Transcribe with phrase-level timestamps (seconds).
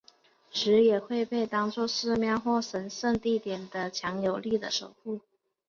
[0.49, 5.21] 蛇也会被当做寺庙或者神圣地点的强有力的守护。